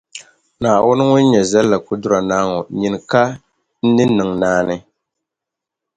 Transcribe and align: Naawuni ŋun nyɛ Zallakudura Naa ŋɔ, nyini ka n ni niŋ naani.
Naawuni 0.61 1.03
ŋun 1.09 1.23
nyɛ 1.31 1.41
Zallakudura 1.51 2.17
Naa 2.29 2.43
ŋɔ, 2.49 2.59
nyini 2.79 2.99
ka 3.11 3.21
n 3.35 3.37
ni 3.95 4.03
niŋ 4.15 4.29
naani. 4.41 4.75